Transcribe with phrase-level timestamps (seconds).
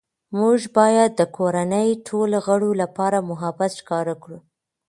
[0.39, 4.39] موږ باید د کورنۍ ټولو غړو لپاره محبت ښکاره کړو